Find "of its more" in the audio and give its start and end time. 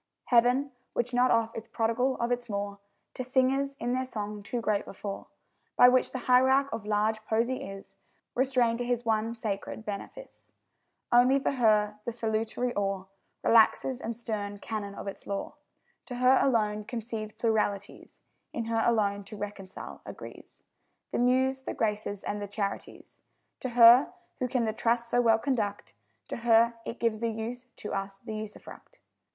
2.17-2.79